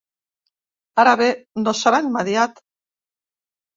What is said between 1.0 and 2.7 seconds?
Ara bé, no serà immediat.